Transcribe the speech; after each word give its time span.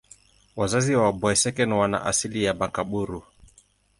Wazazi 0.55 0.95
wa 0.95 1.13
Boeseken 1.13 1.73
wana 1.73 2.05
asili 2.05 2.43
ya 2.43 2.53
Makaburu. 2.53 3.23